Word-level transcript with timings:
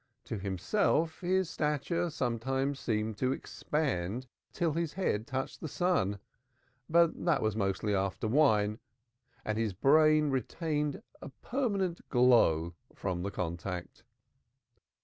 To 0.25 0.39
himself 0.39 1.21
his 1.21 1.47
stature 1.47 2.09
sometimes 2.09 2.79
seemed 2.79 3.19
to 3.19 3.31
expand 3.31 4.25
till 4.51 4.73
his 4.73 4.93
head 4.93 5.27
touched 5.27 5.61
the 5.61 5.67
sun 5.67 6.17
but 6.89 7.23
that 7.23 7.43
was 7.43 7.55
mostly 7.55 7.93
after 7.93 8.27
wine 8.27 8.79
and 9.45 9.59
his 9.59 9.73
brain 9.73 10.31
retained 10.31 11.03
a 11.21 11.29
permanent 11.43 12.01
glow 12.09 12.73
from 12.95 13.21
the 13.21 13.29
contact. 13.29 14.01